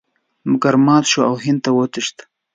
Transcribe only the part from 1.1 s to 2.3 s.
شو او هند ته وتښتېد.